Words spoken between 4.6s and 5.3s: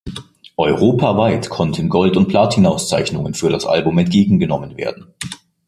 werden.